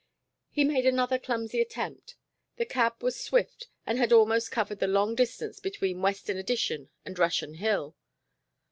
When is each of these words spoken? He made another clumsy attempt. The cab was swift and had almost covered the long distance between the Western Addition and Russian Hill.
He 0.49 0.63
made 0.63 0.87
another 0.87 1.19
clumsy 1.19 1.61
attempt. 1.61 2.15
The 2.55 2.65
cab 2.65 3.03
was 3.03 3.21
swift 3.23 3.67
and 3.85 3.99
had 3.99 4.11
almost 4.11 4.49
covered 4.49 4.79
the 4.79 4.87
long 4.87 5.13
distance 5.13 5.59
between 5.59 5.97
the 5.97 6.01
Western 6.03 6.37
Addition 6.37 6.89
and 7.05 7.19
Russian 7.19 7.53
Hill. 7.53 7.95